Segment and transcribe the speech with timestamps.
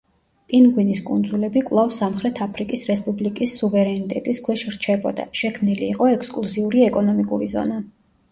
[0.51, 7.79] პინგვინის კუნძულები კვლავ სამხრეთ აფრიკის რესპუბლიკის სუვერენიტეტის ქვეშ რჩებოდა, შექმნილი იყო ექსკლუზიური ეკონომიკური ზონა.